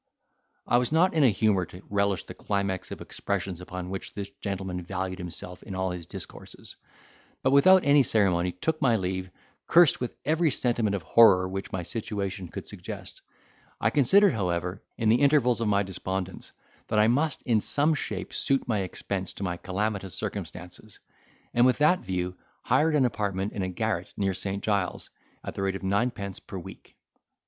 [0.65, 4.31] I was not in a humour to relish the climax of expressions upon which this
[4.41, 6.75] gentleman valued himself in all his discourses;
[7.43, 9.29] but, without any ceremony, took my leave,
[9.67, 13.21] cursed with every sentiment of horror which my situation could suggest.
[13.79, 16.51] I considered, however, in the intervals of my despondence,
[16.87, 20.99] that I must, in some shape suit my expense to my calamitous circumstances,
[21.53, 24.63] and with that view hired an apartment in a garret near St.
[24.63, 25.11] Giles's,
[25.43, 26.95] at the rate of nine pence per week.